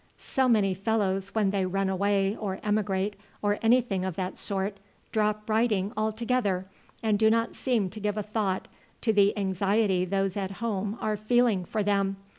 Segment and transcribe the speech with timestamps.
[0.17, 4.77] "So many fellows when they run away or emigrate, or anything of that sort,
[5.11, 6.65] drop writing altogether,
[7.03, 8.67] and do not seem to give a thought
[9.01, 12.17] to the anxiety those at home are feeling for them.